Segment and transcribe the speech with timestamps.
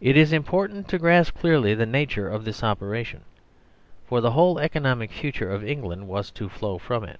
[0.00, 3.22] It is important to grasp clearly the nature of this operation,
[4.06, 7.18] for the whole economic future of England was to flow from it.